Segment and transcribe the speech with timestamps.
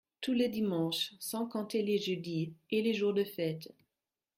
[0.19, 1.13] Tous les dimanches…
[1.19, 2.55] sans compter les jeudis…
[2.71, 3.69] et les jours de fête…